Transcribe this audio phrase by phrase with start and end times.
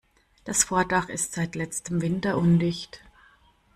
[0.45, 3.01] Das Vordach ist seit letztem Winter undicht.